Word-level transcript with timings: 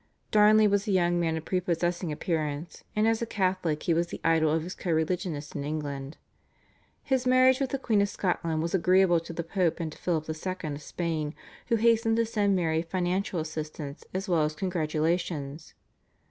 Darnley 0.31 0.67
was 0.67 0.87
a 0.87 0.91
young 0.91 1.19
man 1.19 1.37
of 1.37 1.45
prepossessing 1.45 2.11
appearance, 2.11 2.83
and 2.95 3.07
as 3.07 3.21
a 3.21 3.25
Catholic 3.27 3.83
he 3.83 3.93
was 3.93 4.07
the 4.07 4.19
idol 4.23 4.49
of 4.51 4.63
his 4.63 4.73
co 4.73 4.89
religionists 4.89 5.53
in 5.53 5.63
England. 5.63 6.17
His 7.03 7.27
marriage 7.27 7.59
with 7.59 7.69
the 7.69 7.77
Queen 7.77 8.01
of 8.01 8.09
Scotland 8.09 8.63
was 8.63 8.73
agreeable 8.73 9.19
to 9.19 9.31
the 9.31 9.43
Pope 9.43 9.79
and 9.79 9.91
to 9.91 9.97
Philip 9.99 10.27
II. 10.27 10.71
of 10.73 10.81
Spain, 10.81 11.35
who 11.67 11.75
hastened 11.75 12.17
to 12.17 12.25
send 12.25 12.55
Mary 12.55 12.81
financial 12.81 13.39
assistance 13.39 14.03
as 14.11 14.27
well 14.27 14.41
as 14.41 14.55
congratulations. 14.55 15.75